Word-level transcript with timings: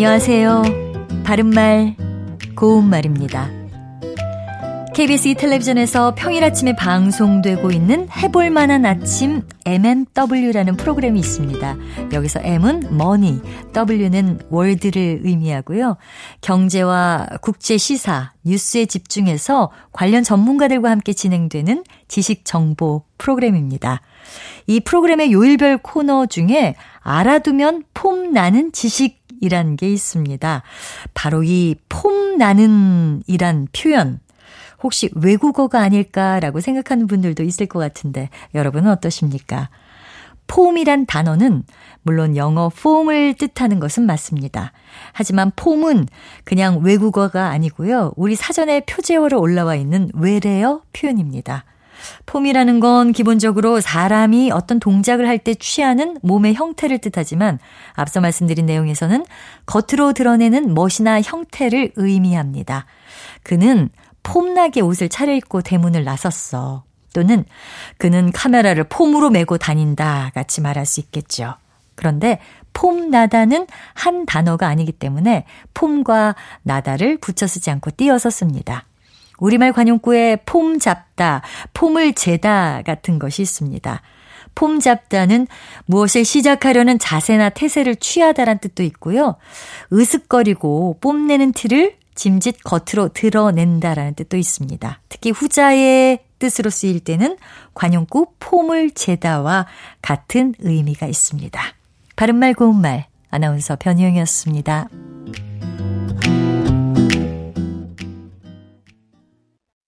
안녕하세요. 0.00 0.62
바른말, 1.24 1.94
고운말입니다. 2.56 3.50
KBS 4.94 5.34
텔레비전에서 5.34 6.14
평일 6.16 6.42
아침에 6.42 6.74
방송되고 6.74 7.70
있는 7.70 8.08
해볼만한 8.10 8.86
아침 8.86 9.42
MMW라는 9.66 10.76
프로그램이 10.78 11.20
있습니다. 11.20 11.76
여기서 12.14 12.40
M은 12.42 12.96
머니, 12.96 13.42
W는 13.76 14.40
월드를 14.48 15.20
의미하고요. 15.22 15.98
경제와 16.40 17.26
국제 17.42 17.76
시사, 17.76 18.32
뉴스에 18.42 18.86
집중해서 18.86 19.70
관련 19.92 20.24
전문가들과 20.24 20.90
함께 20.90 21.12
진행되는 21.12 21.84
지식 22.08 22.46
정보 22.46 23.02
프로그램입니다. 23.18 24.00
이 24.66 24.80
프로그램의 24.80 25.30
요일별 25.30 25.78
코너 25.82 26.24
중에 26.24 26.74
알아두면 27.00 27.84
폼 27.92 28.32
나는 28.32 28.72
지식 28.72 29.19
이란 29.40 29.76
게 29.76 29.88
있습니다. 29.90 30.62
바로 31.14 31.42
이 31.42 31.76
폼 31.88 32.38
나는 32.38 33.22
이란 33.26 33.66
표현. 33.72 34.20
혹시 34.82 35.10
외국어가 35.14 35.80
아닐까라고 35.80 36.60
생각하는 36.60 37.06
분들도 37.06 37.42
있을 37.42 37.66
것 37.66 37.78
같은데 37.78 38.30
여러분은 38.54 38.90
어떠십니까? 38.90 39.68
폼이란 40.46 41.06
단어는 41.06 41.62
물론 42.02 42.36
영어 42.36 42.70
폼을 42.70 43.34
뜻하는 43.34 43.78
것은 43.78 44.04
맞습니다. 44.06 44.72
하지만 45.12 45.52
폼은 45.54 46.06
그냥 46.44 46.80
외국어가 46.82 47.50
아니고요. 47.50 48.14
우리 48.16 48.34
사전에 48.34 48.80
표제어로 48.80 49.38
올라와 49.40 49.76
있는 49.76 50.10
외래어 50.14 50.82
표현입니다. 50.92 51.64
폼이라는 52.26 52.80
건 52.80 53.12
기본적으로 53.12 53.80
사람이 53.80 54.50
어떤 54.52 54.78
동작을 54.80 55.26
할 55.26 55.38
때 55.38 55.54
취하는 55.54 56.18
몸의 56.22 56.54
형태를 56.54 56.98
뜻하지만 56.98 57.58
앞서 57.94 58.20
말씀드린 58.20 58.66
내용에서는 58.66 59.24
겉으로 59.64 60.12
드러내는 60.12 60.74
멋이나 60.74 61.22
형태를 61.22 61.92
의미합니다. 61.96 62.84
그는 63.42 63.88
폼나게 64.22 64.82
옷을 64.82 65.08
차려입고 65.08 65.62
대문을 65.62 66.04
나섰어. 66.04 66.84
또는 67.12 67.44
그는 67.98 68.30
카메라를 68.32 68.84
폼으로 68.84 69.30
메고 69.30 69.58
다닌다 69.58 70.30
같이 70.34 70.60
말할 70.60 70.86
수 70.86 71.00
있겠죠. 71.00 71.54
그런데 71.96 72.38
폼 72.72 73.10
나다는 73.10 73.66
한 73.94 74.26
단어가 74.26 74.68
아니기 74.68 74.92
때문에 74.92 75.44
폼과 75.74 76.36
나다를 76.62 77.18
붙여 77.18 77.46
쓰지 77.46 77.70
않고 77.70 77.90
띄어서 77.96 78.30
씁니다. 78.30 78.84
우리말 79.40 79.72
관용구에 79.72 80.36
폼 80.46 80.78
잡다, 80.78 81.42
폼을 81.74 82.12
재다 82.12 82.82
같은 82.82 83.18
것이 83.18 83.42
있습니다. 83.42 84.02
폼 84.54 84.80
잡다는 84.80 85.46
무엇을 85.86 86.24
시작하려는 86.24 86.98
자세나 86.98 87.50
태세를 87.50 87.96
취하다란 87.96 88.58
뜻도 88.58 88.82
있고요. 88.84 89.36
으슥거리고 89.92 90.98
뽐내는 91.00 91.52
티를 91.52 91.96
짐짓 92.14 92.62
겉으로 92.64 93.08
드러낸다라는 93.14 94.14
뜻도 94.14 94.36
있습니다. 94.36 95.00
특히 95.08 95.30
후자의 95.30 96.18
뜻으로 96.38 96.68
쓰일 96.68 97.00
때는 97.00 97.36
관용구 97.74 98.34
폼을 98.38 98.90
재다와 98.90 99.66
같은 100.02 100.54
의미가 100.58 101.06
있습니다. 101.06 101.60
바른말 102.16 102.54
고운말 102.54 103.06
아나운서 103.30 103.76
변희영이었습니다. 103.76 104.88